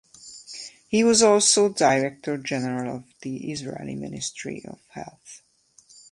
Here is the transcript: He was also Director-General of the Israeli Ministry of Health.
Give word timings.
He 0.87 1.03
was 1.03 1.21
also 1.21 1.69
Director-General 1.69 2.95
of 2.95 3.03
the 3.21 3.51
Israeli 3.51 3.93
Ministry 3.93 4.65
of 4.67 4.79
Health. 4.89 5.43